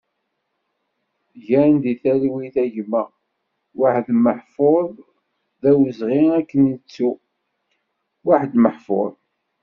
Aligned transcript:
Gen 1.47 1.71
di 1.83 1.93
talwit 2.01 2.55
a 2.63 2.65
gma 2.73 3.01
Wahad 3.79 4.07
Meḥfouḍ, 4.23 4.89
d 5.61 5.63
awezɣi 5.69 6.21
ad 6.37 6.45
k-nettu! 6.49 7.11
Wahad 8.25 8.53
Meḥfouḍ 8.63 9.13